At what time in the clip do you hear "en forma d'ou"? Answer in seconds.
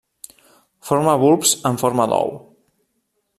1.71-2.35